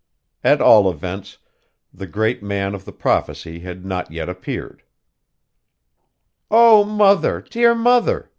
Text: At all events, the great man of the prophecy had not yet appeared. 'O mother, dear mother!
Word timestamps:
At 0.43 0.61
all 0.61 0.89
events, 0.89 1.37
the 1.93 2.07
great 2.07 2.41
man 2.41 2.73
of 2.73 2.85
the 2.85 2.91
prophecy 2.91 3.59
had 3.59 3.85
not 3.85 4.09
yet 4.11 4.29
appeared. 4.29 4.81
'O 6.49 6.83
mother, 6.83 7.39
dear 7.43 7.75
mother! 7.75 8.27